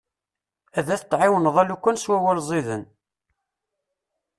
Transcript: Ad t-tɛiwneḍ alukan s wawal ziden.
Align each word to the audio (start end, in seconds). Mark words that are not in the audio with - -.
Ad 0.77 0.85
t-tɛiwneḍ 0.99 1.55
alukan 1.61 1.97
s 1.99 2.05
wawal 2.11 2.39
ziden. 2.49 2.83